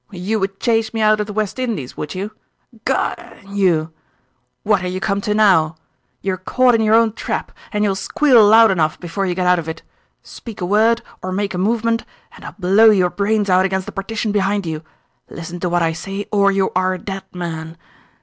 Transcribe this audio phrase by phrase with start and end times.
[0.09, 2.31] "You would chase me out of the West Indies, would you?
[2.87, 2.93] G
[3.49, 3.93] you!
[4.63, 5.75] What are you come to now?
[6.23, 9.45] You are caught in your own trap, and you'll squeal loud enough before you get
[9.45, 9.83] out of it.
[10.23, 13.91] Speak a word or make a movement and I'll blow your brains out against the
[13.91, 14.81] partition behind you!
[15.29, 17.77] Listen to what I say or you are a dead man.